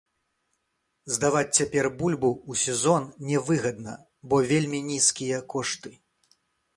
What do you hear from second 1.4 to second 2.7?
цяпер бульбу, у